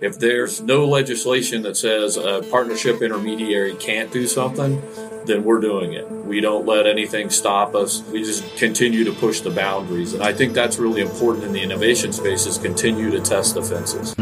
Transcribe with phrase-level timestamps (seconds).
[0.00, 4.82] If there's no legislation that says a partnership intermediary can't do something,
[5.26, 6.10] then we're doing it.
[6.10, 8.02] We don't let anything stop us.
[8.04, 10.14] We just continue to push the boundaries.
[10.14, 13.62] And I think that's really important in the innovation space is continue to test the
[13.62, 14.14] fences.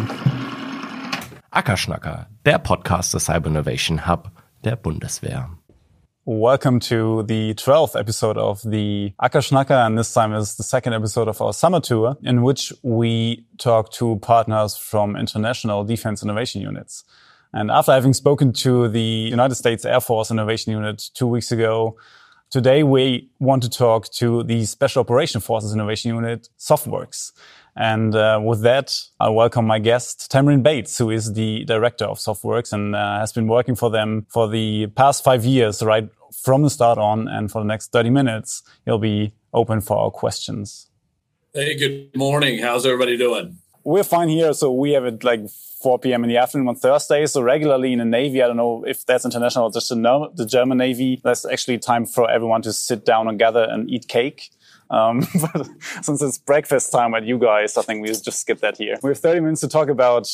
[1.52, 4.32] Ackerschnacker, der Podcast des Cyber Innovation Hub
[4.64, 5.57] der Bundeswehr.
[6.30, 11.26] Welcome to the 12th episode of the Ackerschnacker, and this time is the second episode
[11.26, 17.02] of our summer tour, in which we talk to partners from international defense innovation units.
[17.54, 21.96] And after having spoken to the United States Air Force Innovation Unit two weeks ago,
[22.50, 27.32] today we want to talk to the Special Operation Forces Innovation Unit, SOFWERX.
[27.74, 32.18] And uh, with that, I welcome my guest, Tamarin Bates, who is the director of
[32.18, 36.62] SOFWERX and uh, has been working for them for the past five years, right from
[36.62, 37.28] the start on.
[37.28, 40.90] And for the next 30 minutes, you'll be open for our questions.
[41.54, 42.60] Hey, good morning.
[42.60, 43.58] How's everybody doing?
[43.84, 44.52] We're fine here.
[44.52, 45.48] So we have it like
[45.82, 46.24] 4 p.m.
[46.24, 47.24] in the afternoon on Thursday.
[47.26, 50.78] So regularly in the Navy, I don't know if that's international or just the German
[50.78, 54.50] Navy, there's actually time for everyone to sit down and gather and eat cake.
[54.90, 55.20] Um,
[55.52, 55.68] but
[56.02, 58.98] since it's breakfast time at you guys, I think we just skip that here.
[59.02, 60.28] We have 30 minutes to talk about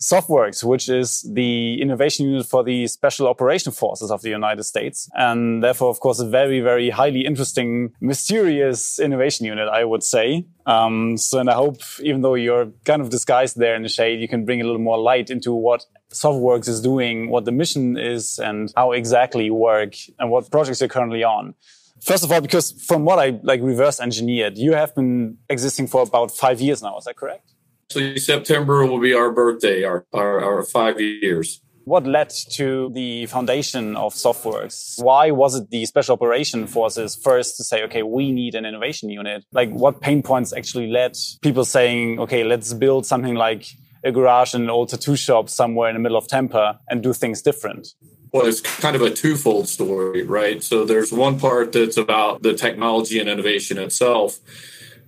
[0.00, 5.10] SOFWERX, which is the innovation unit for the Special Operation Forces of the United States.
[5.14, 10.46] And therefore, of course, a very, very highly interesting, mysterious innovation unit, I would say.
[10.66, 14.20] Um, so, and I hope, even though you're kind of disguised there in the shade,
[14.20, 17.98] you can bring a little more light into what SOFWERX is doing, what the mission
[17.98, 21.54] is, and how exactly you work, and what projects you're currently on.
[22.02, 26.02] First of all, because from what I like reverse engineered, you have been existing for
[26.02, 26.96] about five years now.
[26.98, 27.52] Is that correct?
[27.90, 31.60] So September will be our birthday, our, our, our five years.
[31.84, 35.02] What led to the foundation of SOFWERX?
[35.02, 39.10] Why was it the Special Operation Forces first to say, okay, we need an innovation
[39.10, 39.44] unit?
[39.52, 43.66] Like what pain points actually led people saying, okay, let's build something like
[44.04, 47.12] a garage in an old tattoo shop somewhere in the middle of Tampa and do
[47.12, 47.88] things different?
[48.32, 50.62] Well, it's kind of a twofold story, right?
[50.62, 54.38] So there's one part that's about the technology and innovation itself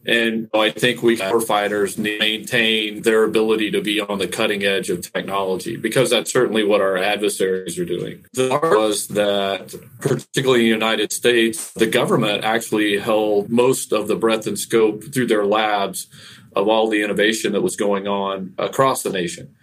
[0.05, 5.01] and I think we fighters maintain their ability to be on the cutting edge of
[5.13, 8.25] technology because that's certainly what our adversaries are doing.
[8.33, 14.09] The part was that, particularly in the United States, the government actually held most of
[14.09, 16.09] the breadth and scope through their labs
[16.55, 19.55] of all the innovation that was going on across the nation.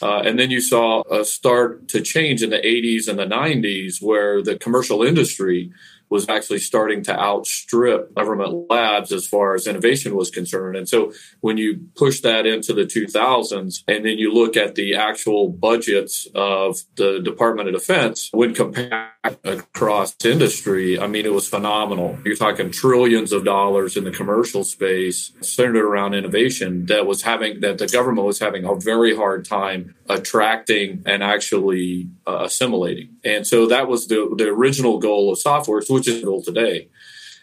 [0.00, 4.00] Uh, and then you saw a start to change in the 80s and the 90s
[4.00, 5.72] where the commercial industry
[6.10, 10.76] was actually starting to outstrip government labs as far as innovation was concerned.
[10.76, 14.94] And so when you push that into the 2000s and then you look at the
[14.94, 19.08] actual budgets of the Department of Defense, when compared
[19.44, 22.18] across industry, I mean, it was phenomenal.
[22.24, 27.60] You're talking trillions of dollars in the commercial space centered around innovation that was having,
[27.60, 33.16] that the government was having a very hard time attracting and actually uh, assimilating.
[33.24, 36.88] And so that was the, the original goal of SOFWERX, which is today,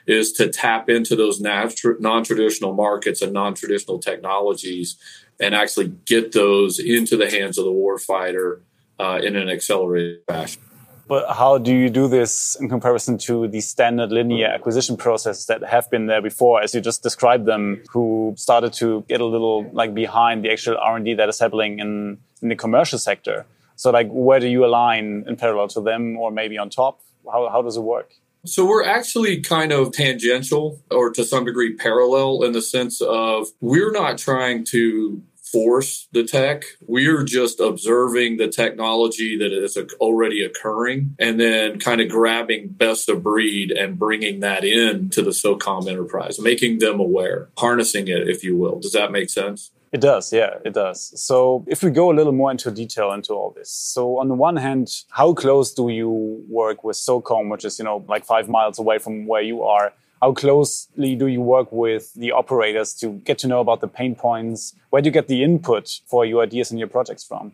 [0.07, 4.97] is to tap into those non-traditional markets and non-traditional technologies
[5.39, 8.61] and actually get those into the hands of the warfighter
[8.99, 10.61] uh, in an accelerated fashion.
[11.07, 15.63] But how do you do this in comparison to the standard linear acquisition processes that
[15.63, 19.69] have been there before, as you just described them, who started to get a little
[19.71, 23.45] like behind the actual R&D that is happening in, in the commercial sector?
[23.75, 27.01] So like, where do you align in parallel to them or maybe on top?
[27.31, 28.13] How, how does it work?
[28.45, 33.47] So we're actually kind of tangential or to some degree parallel in the sense of
[33.59, 35.21] we're not trying to
[35.55, 36.63] force the tech.
[36.81, 43.07] We're just observing the technology that is already occurring and then kind of grabbing best
[43.09, 48.27] of breed and bringing that in to the SOCOM enterprise, making them aware, harnessing it,
[48.27, 48.79] if you will.
[48.79, 49.71] Does that make sense?
[49.95, 50.99] It does, yeah, it does.
[51.15, 54.33] So if we go a little more into detail into all this, so on the
[54.33, 58.49] one hand, how close do you work with SOCOM, which is, you know, like five
[58.49, 59.93] miles away from where you are?
[60.21, 64.15] How closely do you work with the operators to get to know about the pain
[64.15, 64.75] points?
[64.89, 67.53] Where do you get the input for your ideas and your projects from?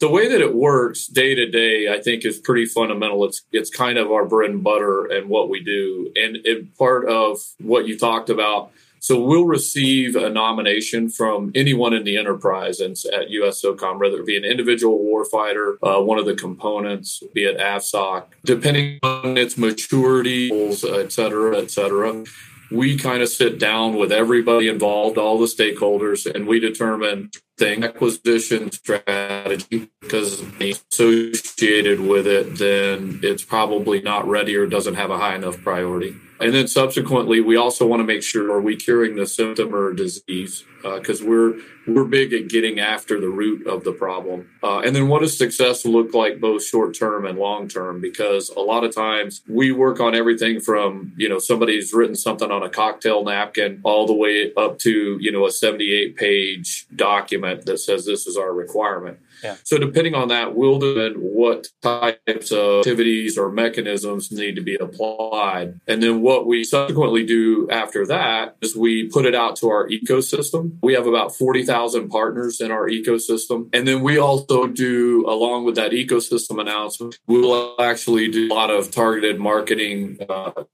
[0.00, 3.24] The way that it works day to day, I think, is pretty fundamental.
[3.24, 7.08] It's it's kind of our bread and butter and what we do, and it, part
[7.08, 12.80] of what you talked about so we'll receive a nomination from anyone in the enterprise
[12.80, 17.22] and at US SOCOM, whether it be an individual warfighter, uh, one of the components,
[17.34, 22.24] be it AFSOC, depending on its maturity, et cetera, et cetera.
[22.70, 27.82] We kind of sit down with everybody involved, all the stakeholders, and we determine thing
[27.82, 35.18] acquisition strategy because associated with it, then it's probably not ready or doesn't have a
[35.18, 36.14] high enough priority.
[36.40, 39.92] And then subsequently, we also want to make sure are we curing the symptom or
[39.92, 44.48] disease because uh, we're we're big at getting after the root of the problem.
[44.62, 48.00] Uh, and then what does success look like both short term and long term?
[48.00, 52.50] Because a lot of times we work on everything from, you know, somebody's written something
[52.50, 57.66] on a cocktail napkin all the way up to, you know, a 78 page document
[57.66, 59.18] that says this is our requirement.
[59.64, 64.74] So depending on that, we'll determine what types of activities or mechanisms need to be
[64.74, 65.80] applied.
[65.86, 69.88] And then what we subsequently do after that is we put it out to our
[69.88, 70.78] ecosystem.
[70.82, 73.68] We have about 40,000 partners in our ecosystem.
[73.72, 78.70] And then we also do, along with that ecosystem announcement, we'll actually do a lot
[78.70, 80.64] of targeted marketing, uh,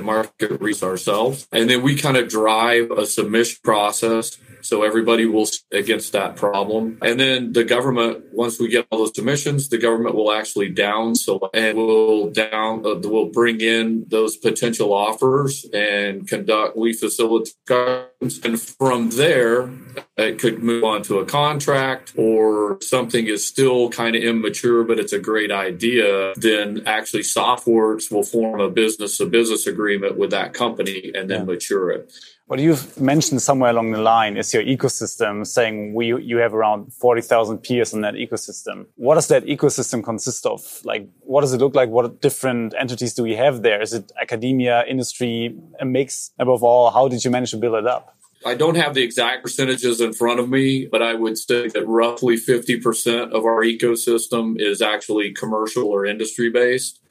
[0.00, 1.48] market research ourselves.
[1.52, 6.98] And then we kind of drive a submission process so everybody will against that problem.
[7.02, 11.14] And then the government, once we get all those submissions, the government will actually down
[11.14, 17.54] select and will down, uh, will bring in those potential offers and conduct, we facilitate
[18.44, 19.70] and from there,
[20.16, 24.98] it could move on to a contract or something is still kind of immature, but
[24.98, 26.34] it's a great idea.
[26.36, 31.40] Then actually SOFWERX will form a business, a business agreement with that company and then
[31.40, 31.44] yeah.
[31.44, 32.12] mature it.
[32.46, 36.92] What you've mentioned somewhere along the line is your ecosystem, saying we you have around
[36.92, 38.86] forty thousand peers in that ecosystem.
[38.96, 40.60] What does that ecosystem consist of?
[40.84, 41.88] Like, what does it look like?
[41.88, 43.80] What different entities do we have there?
[43.80, 46.32] Is it academia, industry, a mix?
[46.38, 48.16] Above all, how did you manage to build it up?
[48.44, 51.86] I don't have the exact percentages in front of me, but I would say that
[51.86, 57.01] roughly 50% of our ecosystem is actually commercial or industry based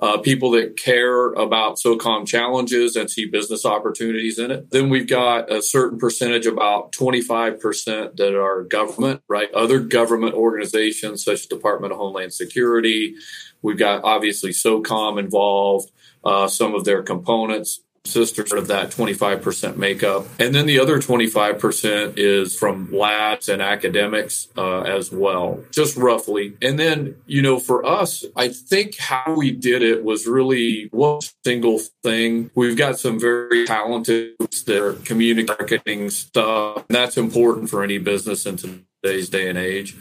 [0.00, 4.70] uh, people that care about SOCOM challenges and see business opportunities in it.
[4.70, 9.52] Then we've got a certain percentage, about 25% that are government, right?
[9.52, 13.14] Other government organizations such as Department of Homeland Security.
[13.62, 15.90] We've got obviously SOCOM involved,
[16.24, 20.26] uh, some of their components sisters of that 25% makeup.
[20.38, 26.56] And then the other 25% is from labs and academics uh, as well, just roughly.
[26.62, 31.20] And then, you know, for us, I think how we did it was really one
[31.44, 32.50] single thing.
[32.54, 36.84] We've got some very talented that are communicating stuff.
[36.88, 39.96] And that's important for any business in today's day and age.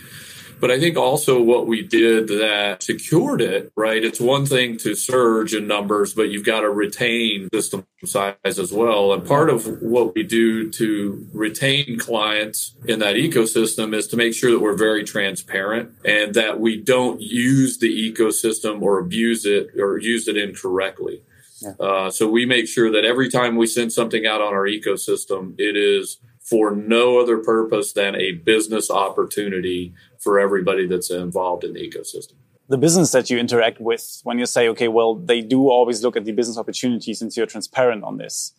[0.60, 4.04] But I think also what we did that secured it, right?
[4.04, 8.72] It's one thing to surge in numbers, but you've got to retain system size as
[8.72, 9.14] well.
[9.14, 14.34] And part of what we do to retain clients in that ecosystem is to make
[14.34, 19.70] sure that we're very transparent and that we don't use the ecosystem or abuse it
[19.80, 21.22] or use it incorrectly.
[21.62, 21.72] Yeah.
[21.80, 25.56] Uh, so we make sure that every time we send something out on our ecosystem,
[25.58, 31.74] it is for no other purpose than a business opportunity for everybody that's involved in
[31.74, 32.36] the ecosystem.
[32.70, 36.16] The business that you interact with, when you say, okay, well, they do always look
[36.16, 38.54] at the business opportunities since you're transparent on this,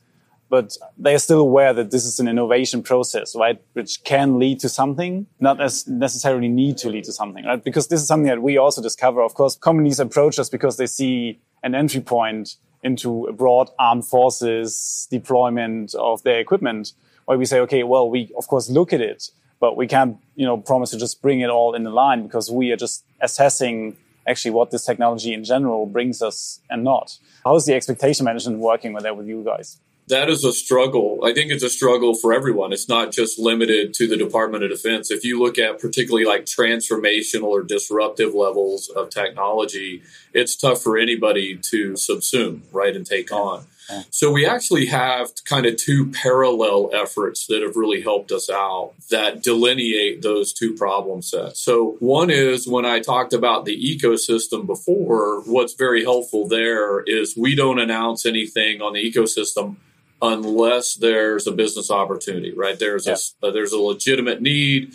[0.50, 3.60] but they're still aware that this is an innovation process, right?
[3.72, 7.62] Which can lead to something, not as necessarily need to lead to something, right?
[7.62, 9.22] Because this is something that we also discover.
[9.22, 14.06] Of course, companies approach us because they see an entry point into a broad armed
[14.06, 16.92] forces deployment of their equipment
[17.28, 19.30] where we say, okay, well, we of course look at it,
[19.60, 22.50] but we can't, you know, promise to just bring it all in the line because
[22.50, 27.18] we are just assessing actually what this technology in general brings us and not.
[27.44, 29.76] How is the expectation management working with that with you guys?
[30.06, 31.20] That is a struggle.
[31.22, 32.72] I think it's a struggle for everyone.
[32.72, 35.10] It's not just limited to the Department of Defense.
[35.10, 40.02] If you look at particularly like transformational or disruptive levels of technology,
[40.32, 43.66] it's tough for anybody to subsume, right, and take on.
[44.10, 48.92] So we actually have kind of two parallel efforts that have really helped us out
[49.10, 51.60] that delineate those two problem sets.
[51.60, 57.36] So one is when I talked about the ecosystem before, what's very helpful there is
[57.36, 59.76] we don't announce anything on the ecosystem
[60.20, 62.78] unless there's a business opportunity, right?
[62.78, 63.16] There's yeah.
[63.42, 64.94] a uh, there's a legitimate need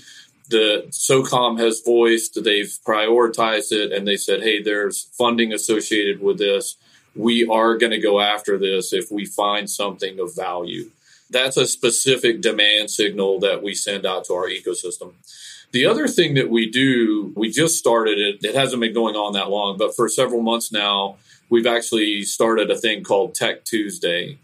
[0.50, 6.38] the SOCOM has voiced, they've prioritized it, and they said, hey, there's funding associated with
[6.38, 6.76] this
[7.16, 10.90] we are going to go after this if we find something of value.
[11.30, 15.14] That's a specific demand signal that we send out to our ecosystem.
[15.72, 19.34] The other thing that we do, we just started it, it hasn't been going on
[19.34, 21.18] that long, but for several months now,
[21.50, 24.38] we've actually started a thing called Tech Tuesday.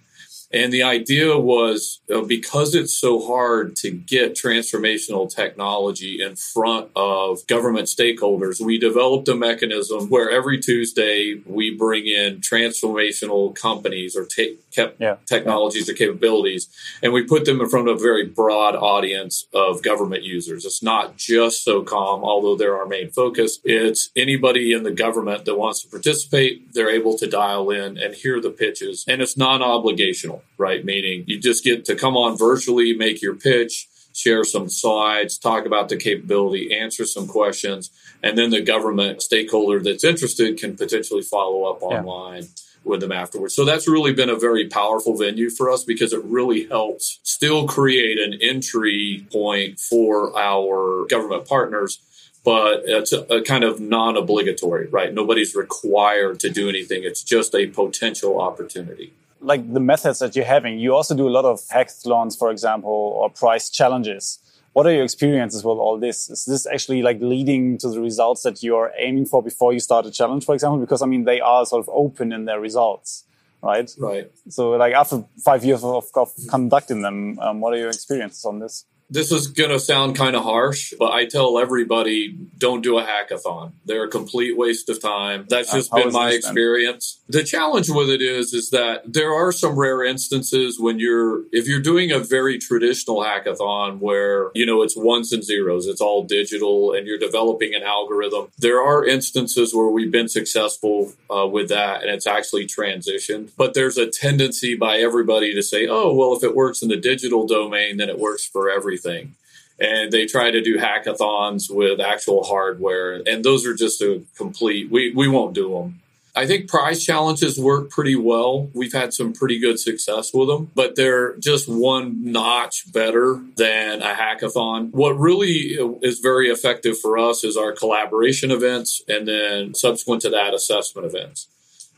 [0.51, 6.89] And the idea was uh, because it's so hard to get transformational technology in front
[6.95, 14.15] of government stakeholders, we developed a mechanism where every Tuesday we bring in transformational companies
[14.15, 15.17] or te- yeah.
[15.27, 16.67] technologies or capabilities,
[17.03, 20.65] and we put them in front of a very broad audience of government users.
[20.65, 23.59] It's not just SOCOM, although they're our main focus.
[23.63, 26.73] It's anybody in the government that wants to participate.
[26.73, 30.83] They're able to dial in and hear the pitches, and it's non obligational right?
[30.83, 33.87] Meaning you just get to come on virtually, make your pitch.
[34.11, 37.91] share some slides, talk about the capability, answer some questions,
[38.21, 42.43] and then the government stakeholder that's interested can potentially follow up online.
[42.43, 42.47] Yeah
[42.83, 43.55] with them afterwards.
[43.55, 47.67] So that's really been a very powerful venue for us because it really helps still
[47.67, 52.01] create an entry point for our government partners.
[52.45, 55.13] But it's a, a kind of non obligatory, right?
[55.13, 57.03] Nobody's required to do anything.
[57.03, 61.29] It's just a potential opportunity like the methods that you're having, you also do a
[61.29, 64.39] lot of hackathons, for example, or prize challenges.
[64.73, 66.29] What are your experiences with all this?
[66.29, 70.05] Is this actually like leading to the results that you're aiming for before you start
[70.05, 70.79] a challenge, for example?
[70.79, 73.25] Because I mean, they are sort of open in their results,
[73.63, 73.89] right?
[73.97, 74.31] Right.
[74.49, 78.59] So, like after five years of, of conducting them, um, what are your experiences on
[78.59, 78.85] this?
[79.09, 83.03] This is going to sound kind of harsh, but I tell everybody don't do a
[83.03, 83.71] hackathon.
[83.85, 85.45] They're a complete waste of time.
[85.49, 87.19] That's just been my experience.
[87.27, 91.67] The challenge with it is is that there are some rare instances when you're if
[91.67, 96.23] you're doing a very traditional hackathon where, you know, it's ones and zeros, it's all
[96.23, 98.47] digital and you're developing an algorithm.
[98.57, 103.73] There are instances where we've been successful uh, with that and it's actually transitioned, but
[103.73, 107.47] there's a tendency by everybody to say, "Oh, well if it works in the digital
[107.47, 109.35] domain, then it works for everything." Everything.
[109.79, 113.21] And they try to do hackathons with actual hardware.
[113.25, 116.01] And those are just a complete, we, we won't do them.
[116.35, 118.69] I think prize challenges work pretty well.
[118.73, 124.01] We've had some pretty good success with them, but they're just one notch better than
[124.01, 124.91] a hackathon.
[124.91, 130.29] What really is very effective for us is our collaboration events and then subsequent to
[130.29, 131.47] that, assessment events.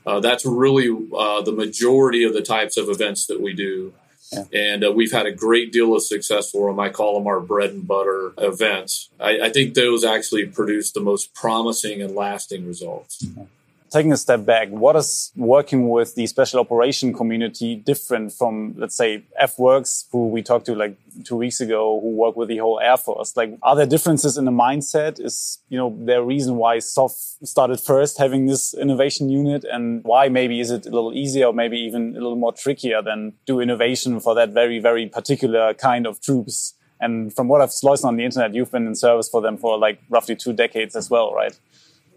[0.05, 3.93] Uh, that's really uh, the majority of the types of events that we do.
[4.32, 4.44] Yeah.
[4.54, 6.80] And uh, we've had a great deal of success for them.
[6.80, 9.10] I call them our bread and butter events.
[9.20, 13.24] I, I think those actually produce the most promising and lasting results.
[13.24, 13.44] Mm-hmm
[13.91, 18.95] taking a step back, what is working with the special operation community different from, let's
[18.95, 22.79] say, F-Works, who we talked to like two weeks ago, who work with the whole
[22.79, 23.36] Air Force?
[23.36, 25.19] Like, are there differences in the mindset?
[25.19, 27.12] Is, you know, there reason why SOF
[27.43, 31.53] started first having this innovation unit and why maybe is it a little easier or
[31.53, 36.07] maybe even a little more trickier than do innovation for that very, very particular kind
[36.07, 36.75] of troops?
[37.01, 39.77] And from what I've sliced on the internet, you've been in service for them for
[39.77, 41.60] like roughly two decades as well, right?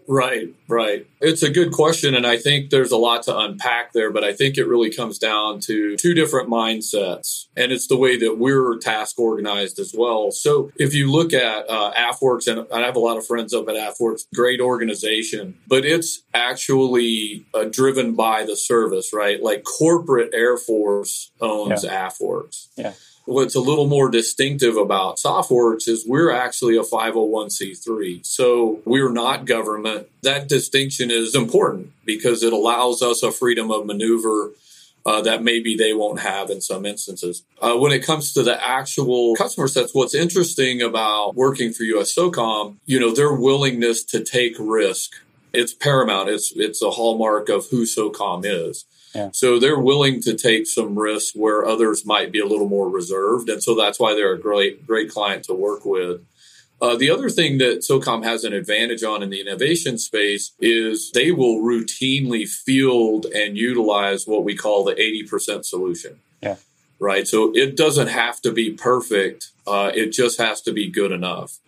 [0.07, 1.07] Right, right.
[1.19, 2.13] It's a good question.
[2.15, 5.17] And I think there's a lot to unpack there, but I think it really comes
[5.17, 7.47] down to two different mindsets.
[7.57, 10.31] And it's the way that we're task organized as well.
[10.31, 13.67] So if you look at uh, AFWERX, and I have a lot of friends up
[13.67, 19.41] at AFWERX, great organization, but it's actually uh, driven by the service, right?
[19.41, 22.07] Like corporate Air Force owns yeah.
[22.07, 22.67] AFWERX.
[22.75, 22.93] Yeah.
[23.25, 28.23] What's a little more distinctive about SOFWERX is we're actually a 501c3.
[28.23, 30.07] So we're not government.
[30.21, 34.51] That distinction is important because it allows us a freedom of maneuver
[35.05, 37.43] uh, that maybe they won't have in some instances.
[37.61, 42.15] Uh, when it comes to the actual customer sets, what's interesting about working for US
[42.15, 45.13] SOCOM, you know, their willingness to take risk.
[45.53, 46.29] It's paramount.
[46.29, 48.85] It's it's a hallmark of who SOCOM is.
[49.15, 49.29] Yeah.
[49.31, 53.49] So they're willing to take some risks where others might be a little more reserved.
[53.49, 56.21] And so that's why they're a great, great client to work with.
[56.81, 61.11] Uh, the other thing that SOCOM has an advantage on in the innovation space is
[61.13, 66.19] they will routinely field and utilize what we call the 80% solution.
[66.41, 66.57] Yeah.
[66.99, 67.27] Right.
[67.27, 69.51] So it doesn't have to be perfect.
[69.65, 71.59] Uh, it just has to be good enough.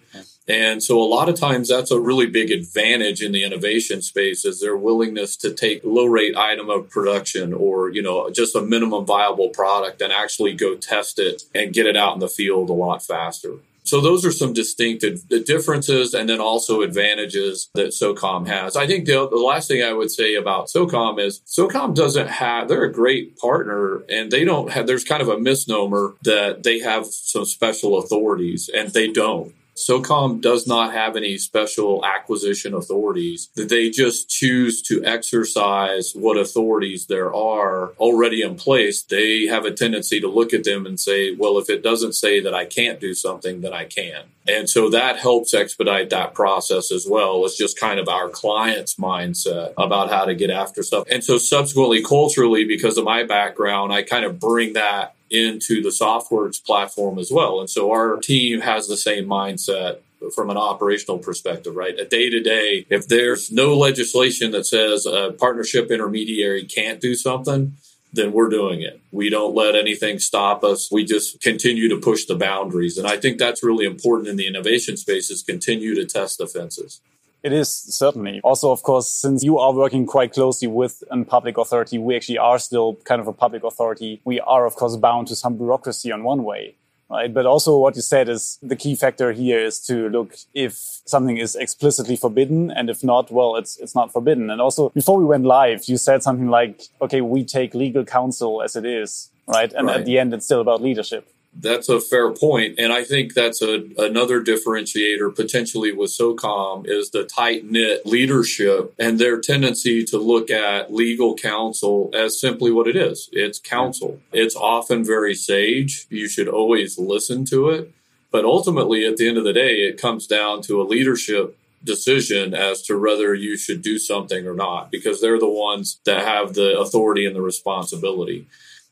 [0.48, 4.46] And so a lot of times that's a really big advantage in the innovation space
[4.46, 8.62] is their willingness to take low rate item of production or, you know, just a
[8.62, 12.70] minimum viable product and actually go test it and get it out in the field
[12.70, 13.56] a lot faster.
[13.88, 15.06] So those are some distinct
[15.46, 18.76] differences and then also advantages that SOCOM has.
[18.76, 22.68] I think the, the last thing I would say about SOCOM is SOCOM doesn't have,
[22.68, 26.80] they're a great partner and they don't have, there's kind of a misnomer that they
[26.80, 29.54] have some special authorities and they don't.
[29.78, 33.50] SOCOM does not have any special acquisition authorities.
[33.56, 39.04] That they just choose to exercise what authorities there are already in place.
[39.04, 42.40] They have a tendency to look at them and say, well, if it doesn't say
[42.40, 44.24] that I can't do something, then I can.
[44.48, 47.46] And so that helps expedite that process as well.
[47.46, 51.06] It's just kind of our client's mindset about how to get after stuff.
[51.12, 55.90] And so subsequently, culturally, because of my background, I kind of bring that into the
[55.90, 57.60] SOFWERX platform as well.
[57.60, 60.00] And so our team has the same mindset
[60.34, 61.98] from an operational perspective, right?
[62.00, 67.14] A day to day, if there's no legislation that says a partnership intermediary can't do
[67.16, 67.78] something,
[68.14, 69.00] then we're doing it.
[69.12, 70.92] We don't let anything stop us.
[70.92, 72.98] We just continue to push the boundaries.
[72.98, 76.48] And I think that's really important in the innovation space is continue to test the
[76.48, 77.02] fences.
[77.48, 78.42] It is certainly.
[78.44, 82.38] Also, of course, since you are working quite closely with a public authority, we actually
[82.38, 84.20] are still kind of a public authority.
[84.26, 86.76] We are, of course, bound to some bureaucracy on one way.
[87.10, 87.34] right?
[87.34, 90.74] But also what you said is the key factor here is to look if
[91.06, 92.72] something is explicitly forbidden.
[92.72, 94.50] And if not, well, it's, it's not forbidden.
[94.50, 98.62] And also before we went live, you said something like, okay, we take legal counsel
[98.62, 99.72] as it is, right?
[99.72, 100.02] And right.
[100.02, 101.30] at the end, it's still about leadership.
[101.60, 107.10] That's a fair point, and I think that's a another differentiator potentially with SOCOM is
[107.10, 112.88] the tight knit leadership and their tendency to look at legal counsel as simply what
[112.88, 113.28] it is.
[113.32, 114.20] It's counsel.
[114.32, 116.06] It's often very sage.
[116.12, 117.92] You should always listen to it,
[118.32, 122.54] but ultimately, at the end of the day, it comes down to a leadership decision
[122.54, 126.54] as to whether you should do something or not because they're the ones that have
[126.54, 128.48] the authority and the responsibility.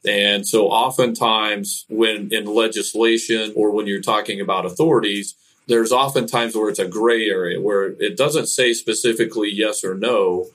[0.08, 5.36] And so oftentimes when in legislation or when you're talking about authorities,
[5.68, 10.48] there's oftentimes where it's a gray area where it doesn't say specifically yes or no,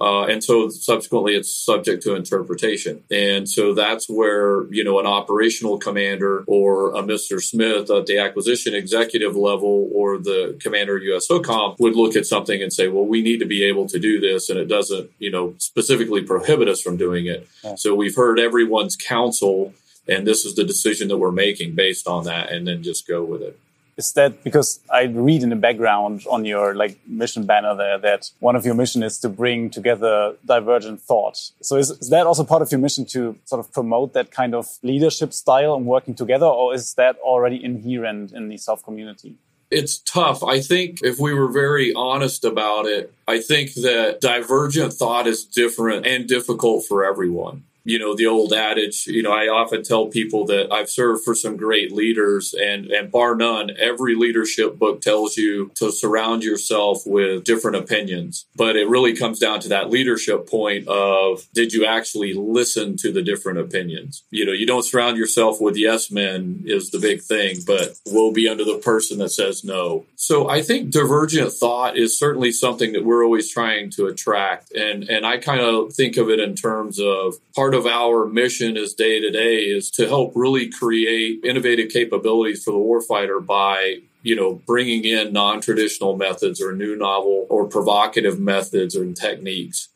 [0.00, 3.02] uh, and so subsequently it's subject to interpretation.
[3.10, 7.42] And so that's where, you know, an operational commander or a Mr.
[7.42, 12.62] Smith at the acquisition executive level or the commander of USSOCOM would look at something
[12.62, 14.48] and say, well, we need to be able to do this.
[14.48, 17.48] And it doesn't, you know, specifically prohibit us from doing it.
[17.64, 17.74] Yeah.
[17.74, 19.74] So we've heard everyone's counsel
[20.06, 23.24] and this is the decision that we're making based on that and then just go
[23.24, 23.58] with it
[23.98, 28.30] is that because I read in the background on your like mission banner there that
[28.38, 31.36] one of your mission is to bring together divergent thought.
[31.60, 34.54] So is, is that also part of your mission to sort of promote that kind
[34.54, 39.34] of leadership style and working together, or is that already inherent in the SOF community?
[39.70, 40.42] It's tough.
[40.42, 45.44] I think if we were very honest about it, I think that divergent thought is
[45.44, 50.06] different and difficult for everyone you know the old adage you know i often tell
[50.06, 55.00] people that i've served for some great leaders and and bar none every leadership book
[55.00, 58.46] tells you to surround yourself with different opinions.
[58.56, 63.12] But it really comes down to that leadership point of did you actually listen to
[63.12, 64.24] the different opinions?
[64.30, 68.32] You know you don't surround yourself with yes men is the big thing but we'll
[68.32, 70.04] be under the person that says no.
[70.16, 74.72] So i think divergent thought is certainly something that we're always trying to attract.
[74.72, 78.26] And and i kind of think of it in terms of part part of our
[78.26, 83.44] mission as day to day is to help really create innovative capabilities for the warfighter
[83.44, 89.88] by you know bringing in non-traditional methods or new novel or provocative methods and techniques.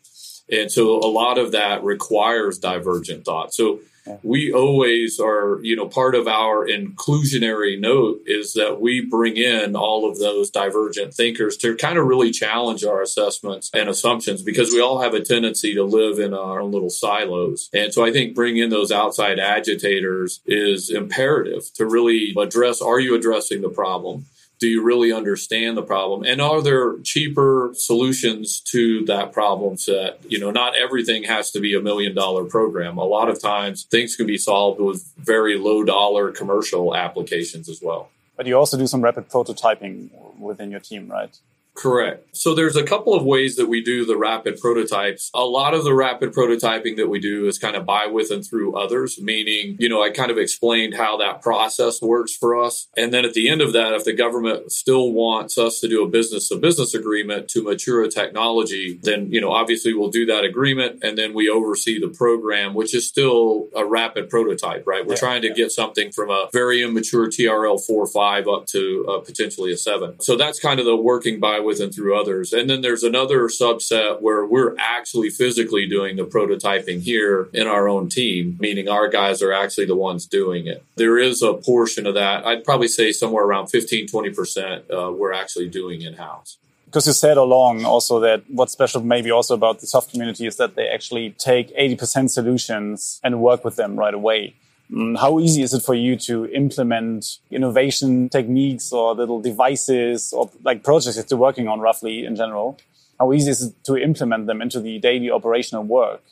[0.51, 3.53] And so a lot of that requires divergent thought.
[3.53, 3.81] So
[4.23, 9.77] we always are, you know, part of our inclusionary note is that we bring in
[9.77, 14.73] all of those divergent thinkers to kind of really challenge our assessments and assumptions because
[14.73, 17.69] we all have a tendency to live in our own little silos.
[17.73, 23.01] And so I think bringing in those outside agitators is imperative to really address are
[23.01, 24.27] you addressing the problem?
[24.63, 26.23] Do you really understand the problem?
[26.23, 30.21] And are there cheaper solutions to that problem set?
[30.29, 32.97] You know not everything has to be a million dollar program.
[32.97, 37.81] A lot of times things can be solved with very low dollar commercial applications as
[37.83, 38.09] well.
[38.37, 41.37] But you also do some rapid prototyping within your team right
[41.75, 42.37] Correct.
[42.37, 45.31] So there's a couple of ways that we do the rapid prototypes.
[45.35, 48.45] A lot of the rapid prototyping that we do is kind of by with and
[48.45, 52.89] through others, meaning, you know, I kind of explained how that process works for us.
[52.97, 56.05] And then at the end of that, if the government still wants us to do
[56.05, 60.27] a business to business agreement to mature a technology, then, you know, obviously we'll do
[60.27, 65.07] that agreement and then we oversee the program, which is still a rapid prototype, right?
[65.07, 65.55] We're yeah, trying to yeah.
[65.55, 70.21] get something from a very immature TRL 4 5 up to uh, potentially a 7.
[70.21, 72.53] So that's kind of the working by with and through others.
[72.53, 77.89] And then there's another subset where we're actually physically doing the prototyping here in our
[77.89, 80.85] own team, meaning our guys are actually the ones doing it.
[80.97, 82.47] There is a portion of that.
[82.47, 86.59] I'd probably say somewhere around 15, 20% uh, we're actually doing in house
[86.93, 90.59] because you said along also that what's special maybe also about the SOF community is
[90.59, 94.55] that they actually take 80% solutions and work with them right away.
[94.93, 100.51] Mm, how easy is it for you to implement innovation techniques or little devices or
[100.63, 102.79] like projects that you're working on roughly in general?
[103.19, 106.23] How easy is it to implement them into the daily operational work?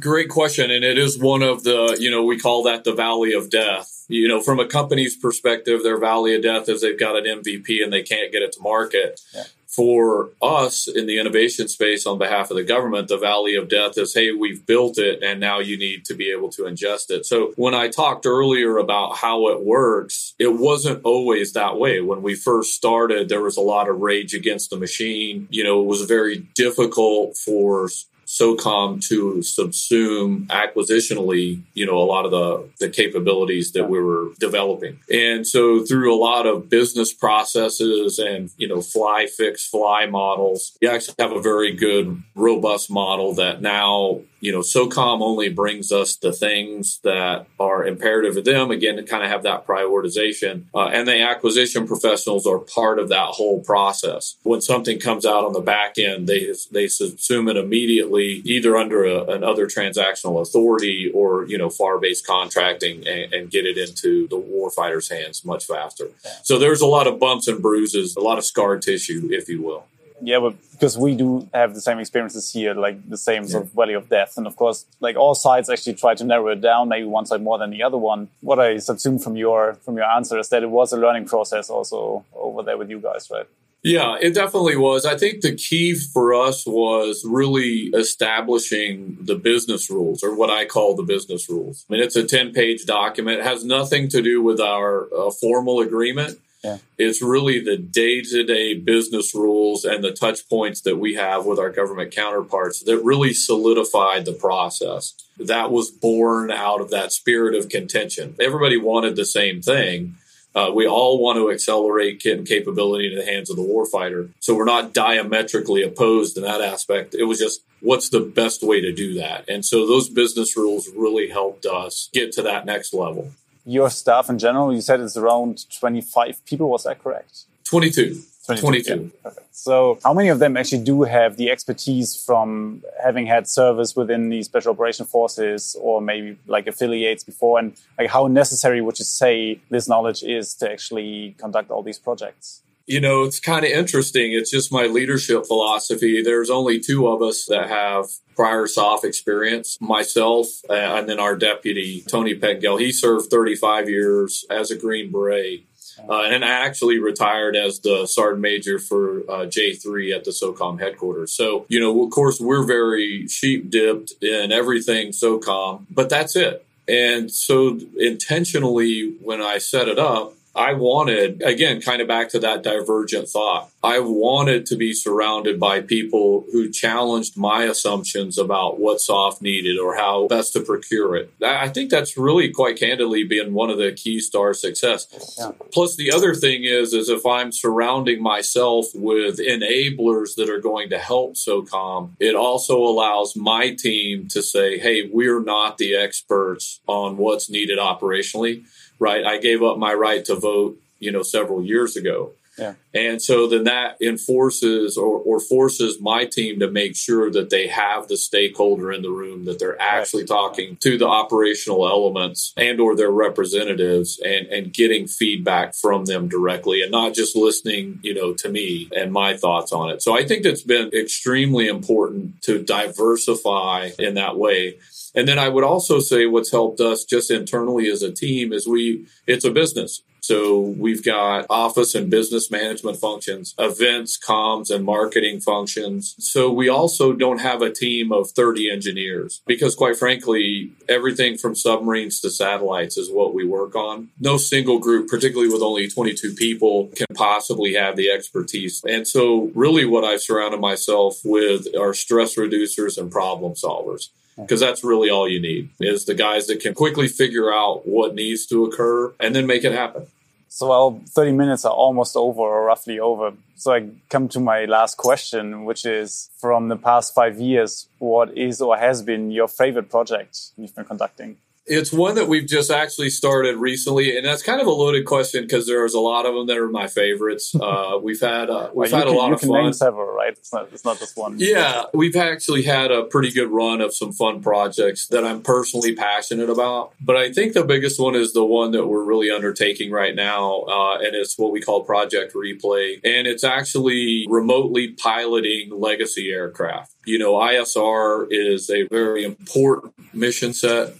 [0.00, 0.70] Great question.
[0.70, 4.04] And it is one of the, you know, we call that the valley of death.
[4.08, 7.82] You know, from a company's perspective, their valley of death is they've got an MVP
[7.82, 9.20] and they can't get it to market.
[9.34, 9.44] Yeah
[9.78, 13.96] for us in the innovation space on behalf of the government, the valley of death
[13.96, 17.24] is, hey, we've built it and now you need to be able to ingest it.
[17.24, 22.00] So when I talked earlier about how it works, it wasn't always that way.
[22.00, 25.46] When we first started, there was a lot of rage against the machine.
[25.48, 27.88] You know, it was very difficult for
[28.28, 34.28] SOCOM to subsume acquisitionally, you know, a lot of the, the capabilities that we were
[34.38, 35.00] developing.
[35.10, 40.76] And so through a lot of business processes and, you know, fly, fix, fly models,
[40.82, 45.90] you actually have a very good, robust model that now you know, SOCOM only brings
[45.90, 50.64] us the things that are imperative to them, again, to kind of have that prioritization.
[50.74, 54.36] Uh, and the acquisition professionals are part of that whole process.
[54.42, 59.04] When something comes out on the back end, they, they subsume it immediately, either under
[59.04, 64.28] a, another transactional authority or, you know, FAR based contracting and, and, get it into
[64.28, 66.08] the warfighter's hands much faster.
[66.42, 69.62] So there's a lot of bumps and bruises, a lot of scar tissue, if you
[69.62, 69.84] will.
[70.20, 73.72] Yeah, but because we do have the same experiences here, like the same sort of
[73.72, 74.36] valley of death.
[74.36, 77.42] And of course, like all sides actually try to narrow it down, maybe one side
[77.42, 78.28] more than the other one.
[78.40, 81.70] What I subsume from your from your answer is that it was a learning process
[81.70, 83.46] also over there with you guys, right?
[83.82, 85.06] Yeah, it definitely was.
[85.06, 90.64] I think the key for us was really establishing the business rules, or what I
[90.64, 91.86] call the business rules.
[91.88, 93.40] I mean, it's a 10 page document.
[93.40, 96.38] It has nothing to do with our uh, formal agreement.
[96.64, 96.78] Yeah.
[96.98, 101.46] It's really the day to day business rules and the touch points that we have
[101.46, 105.14] with our government counterparts that really solidified the process.
[105.38, 108.34] That was born out of that spirit of contention.
[108.40, 110.16] Everybody wanted the same thing.
[110.58, 114.30] Uh, we all want to accelerate kit and capability in the hands of the warfighter.
[114.40, 117.14] So we're not diametrically opposed in that aspect.
[117.14, 119.48] It was just what's the best way to do that.
[119.48, 123.30] And so those business rules really helped us get to that next level
[123.68, 126.70] your staff in general, you said it's around 25 people.
[126.70, 127.44] Was that correct?
[127.64, 128.22] 22.
[128.46, 128.62] 22.
[128.62, 129.12] 22.
[129.24, 133.96] Yeah, so, how many of them actually do have the expertise from having had service
[133.96, 137.58] within the special operation forces or maybe like affiliates before?
[137.58, 141.98] And like, how necessary would you say this knowledge is to actually conduct all these
[141.98, 142.62] projects?
[142.86, 144.32] You know, it's kind of interesting.
[144.32, 146.22] It's just my leadership philosophy.
[146.22, 151.34] There's only two of us that have prior SOF experience, myself uh, and then our
[151.34, 152.78] deputy, Tony Petgill.
[152.78, 155.64] He served 35 years as a Green Beret.
[156.08, 160.80] Uh, and I actually retired as the sergeant major for uh, J3 at the SOCOM
[160.80, 161.32] headquarters.
[161.32, 166.64] So, you know, of course, we're very sheep dipped in everything SOCOM, but that's it.
[166.86, 172.40] And so intentionally, when I set it up, I wanted, again, kind of back to
[172.40, 173.70] that divergent thought.
[173.84, 179.78] I wanted to be surrounded by people who challenged my assumptions about what SOF needed
[179.78, 181.32] or how best to procure it.
[181.40, 185.36] I think that's really quite candidly been one of the keys to our success.
[185.38, 185.52] Yeah.
[185.72, 190.90] Plus, the other thing is, is if I'm surrounding myself with enablers that are going
[190.90, 196.80] to help SOCOM, it also allows my team to say, hey, we're not the experts
[196.88, 198.64] on what's needed operationally
[198.98, 199.24] right?
[199.24, 202.32] I gave up my right to vote, you know, several years ago.
[202.58, 202.74] Yeah.
[202.92, 207.68] And so then that enforces or, or forces my team to make sure that they
[207.68, 210.28] have the stakeholder in the room, that they're actually right.
[210.28, 216.28] talking to the operational elements and or their representatives and, and getting feedback from them
[216.28, 220.02] directly and not just listening, you know, to me and my thoughts on it.
[220.02, 224.78] So I think that's been extremely important to diversify in that way.
[225.18, 228.68] And then I would also say what's helped us just internally as a team is
[228.68, 230.00] we, it's a business.
[230.20, 236.14] So we've got office and business management functions, events, comms, and marketing functions.
[236.20, 241.56] So we also don't have a team of 30 engineers because quite frankly, everything from
[241.56, 244.10] submarines to satellites is what we work on.
[244.20, 248.84] No single group, particularly with only 22 people, can possibly have the expertise.
[248.86, 254.60] And so really what I've surrounded myself with are stress reducers and problem solvers because
[254.60, 258.46] that's really all you need is the guys that can quickly figure out what needs
[258.46, 260.06] to occur and then make it happen.
[260.50, 263.34] So, well, 30 minutes are almost over or roughly over.
[263.56, 268.36] So I come to my last question, which is from the past five years, what
[268.36, 271.36] is or has been your favorite project you've been conducting?
[271.68, 275.42] It's one that we've just actually started recently, and that's kind of a loaded question
[275.42, 277.54] because there's a lot of them that are my favorites.
[277.68, 279.72] Uh, we've had uh, we've well, had can, a lot of fun.
[279.72, 280.32] Several, right?
[280.32, 281.34] It's not it's not just one.
[281.38, 285.94] Yeah, we've actually had a pretty good run of some fun projects that I'm personally
[285.94, 286.92] passionate about.
[287.00, 290.62] But I think the biggest one is the one that we're really undertaking right now,
[290.62, 296.94] uh, and it's what we call Project Replay, and it's actually remotely piloting legacy aircraft.
[297.04, 300.94] You know, ISR is a very important mission set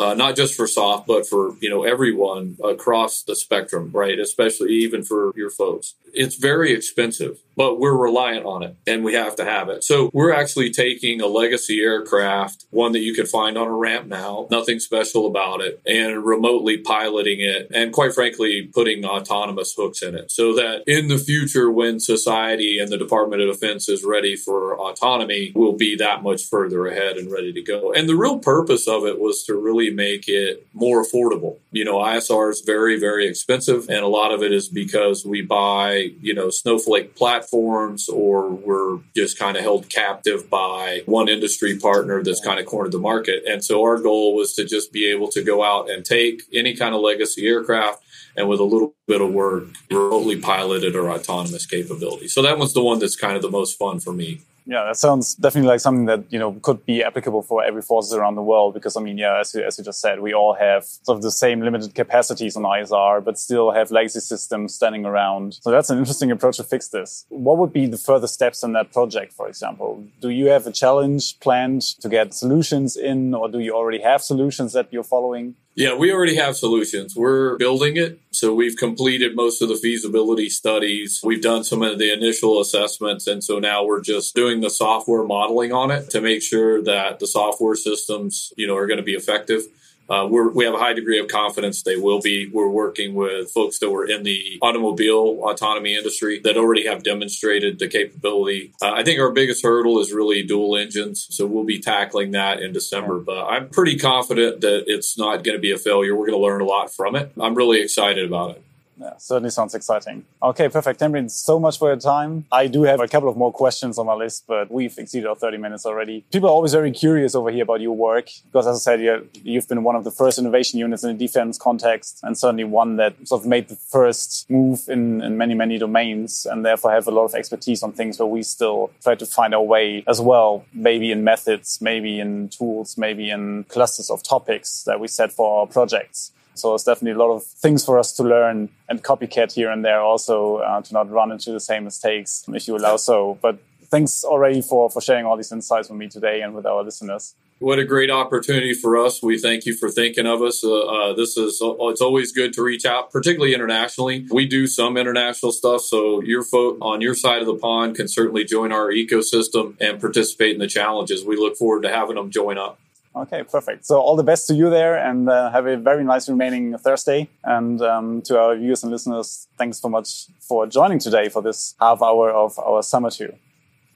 [0.00, 4.18] uh, not just for SOF, but for you know everyone across the spectrum, right?
[4.18, 5.94] Especially even for your folks.
[6.14, 9.84] It's very expensive but we're reliant on it and we have to have it.
[9.84, 14.06] So we're actually taking a legacy aircraft, one that you could find on a ramp
[14.06, 20.00] now, nothing special about it, and remotely piloting it and quite frankly, putting autonomous hooks
[20.00, 24.04] in it so that in the future, when society and the Department of Defense is
[24.04, 27.92] ready for autonomy, we'll be that much further ahead and ready to go.
[27.92, 31.58] And the real purpose of it was to really make it more affordable.
[31.72, 35.42] You know, ISR is very, very expensive, and a lot of it is because we
[35.42, 41.78] buy, you know, snowflake platforms or we're just kind of held captive by one industry
[41.78, 43.42] partner that's kind of cornered the market.
[43.46, 46.76] And so our goal was to just be able to go out and take any
[46.76, 48.02] kind of legacy aircraft
[48.36, 52.28] and with a little bit of work, remotely piloted or autonomous capability.
[52.28, 54.40] So that was the one that's kind of the most fun for me.
[54.70, 58.14] Yeah, that sounds definitely like something that you know could be applicable for every forces
[58.14, 58.72] around the world.
[58.72, 61.22] Because I mean, yeah, as you, as you just said, we all have sort of
[61.22, 65.54] the same limited capacities on ISR, but still have legacy systems standing around.
[65.54, 67.26] So that's an interesting approach to fix this.
[67.30, 70.06] What would be the further steps in that project, for example?
[70.20, 74.22] Do you have a challenge planned to get solutions in, or do you already have
[74.22, 75.56] solutions that you're following?
[75.76, 77.14] Yeah, we already have solutions.
[77.14, 78.20] We're building it.
[78.32, 81.20] So we've completed most of the feasibility studies.
[81.22, 83.26] We've done some of the initial assessments.
[83.26, 87.20] And so now we're just doing the software modeling on it to make sure that
[87.20, 89.62] the software systems, you know, are going to be effective.
[90.10, 92.50] Uh, we have a high degree of confidence they will be.
[92.52, 97.78] We're working with folks that were in the automobile autonomy industry that already have demonstrated
[97.78, 98.72] the capability.
[98.82, 101.28] Uh, I think our biggest hurdle is really dual engines.
[101.30, 103.20] So we'll be tackling that in December.
[103.20, 106.16] But I'm pretty confident that it's not going to be a failure.
[106.16, 107.32] We're going to learn a lot from it.
[107.40, 108.64] I'm really excited about it.
[109.00, 110.26] Yeah, certainly sounds exciting.
[110.42, 111.00] Okay, perfect.
[111.00, 112.44] Tamrin, so much for your time.
[112.52, 115.34] I do have a couple of more questions on my list, but we've exceeded our
[115.34, 116.24] 30 minutes already.
[116.30, 119.68] People are always very curious over here about your work because, as I said, you've
[119.68, 123.14] been one of the first innovation units in the defense context and certainly one that
[123.26, 127.10] sort of made the first move in, in many, many domains and therefore have a
[127.10, 130.66] lot of expertise on things where we still try to find our way as well,
[130.74, 135.60] maybe in methods, maybe in tools, maybe in clusters of topics that we set for
[135.60, 136.32] our projects.
[136.54, 139.84] So it's definitely a lot of things for us to learn and copycat here and
[139.84, 143.38] there also uh, to not run into the same mistakes if you allow so.
[143.40, 146.82] But thanks already for, for sharing all these insights with me today and with our
[146.82, 147.34] listeners.
[147.60, 149.22] What a great opportunity for us.
[149.22, 150.64] We thank you for thinking of us.
[150.64, 154.26] Uh, uh, this is, uh, it's always good to reach out, particularly internationally.
[154.30, 155.82] We do some international stuff.
[155.82, 160.00] So your folk on your side of the pond can certainly join our ecosystem and
[160.00, 161.22] participate in the challenges.
[161.22, 162.79] We look forward to having them join up.
[163.14, 163.86] Okay, perfect.
[163.86, 167.28] So all the best to you there and uh, have a very nice remaining Thursday.
[167.42, 171.74] And um, to our viewers and listeners, thanks so much for joining today for this
[171.80, 173.30] half hour of our summer tour.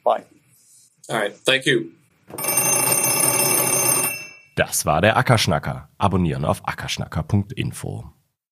[0.04, 0.24] Bye.
[1.08, 1.34] All right.
[1.34, 1.92] Thank you.
[4.56, 5.88] Das war der Ackerschnacker.
[5.98, 8.13] Abonnieren auf ackerschnacker.info.